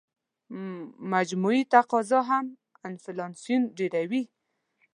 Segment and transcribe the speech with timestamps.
[1.13, 2.45] مجموعي تقاضا هم
[2.87, 4.23] انفلاسیون ډېروي.